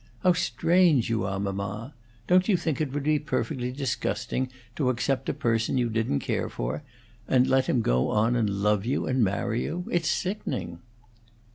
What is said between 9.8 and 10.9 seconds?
It's sickening."